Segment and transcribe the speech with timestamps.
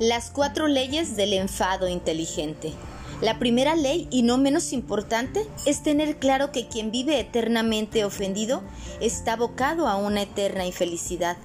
[0.00, 2.72] Las cuatro leyes del enfado inteligente.
[3.20, 8.64] La primera ley, y no menos importante, es tener claro que quien vive eternamente ofendido
[9.00, 11.36] está abocado a una eterna infelicidad.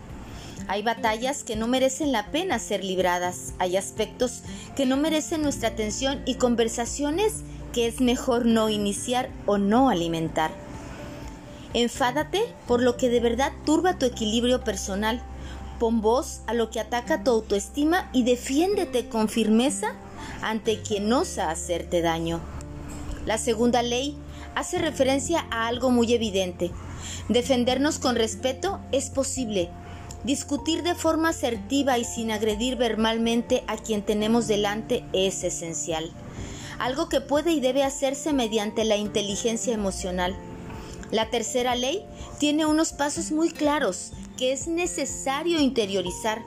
[0.68, 4.42] Hay batallas que no merecen la pena ser libradas, hay aspectos
[4.76, 10.50] que no merecen nuestra atención y conversaciones que es mejor no iniciar o no alimentar.
[11.76, 15.22] Enfádate por lo que de verdad turba tu equilibrio personal
[15.80, 19.94] Pon voz a lo que ataca tu autoestima y defiéndete con firmeza
[20.42, 22.42] ante quien osa hacerte daño.
[23.26, 24.18] La segunda ley
[24.56, 26.72] hace referencia a algo muy evidente.
[27.30, 29.70] Defendernos con respeto es posible.
[30.24, 36.12] Discutir de forma asertiva y sin agredir verbalmente a quien tenemos delante es esencial.
[36.78, 40.36] Algo que puede y debe hacerse mediante la inteligencia emocional.
[41.12, 42.06] La tercera ley
[42.38, 46.42] tiene unos pasos muy claros que es necesario interiorizar.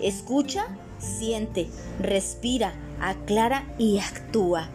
[0.00, 0.66] Escucha,
[0.98, 4.68] siente, respira, aclara y actúa.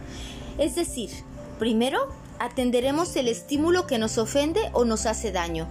[0.58, 1.10] Es decir,
[1.58, 5.68] primero atenderemos el estímulo que nos ofende o nos hace daño.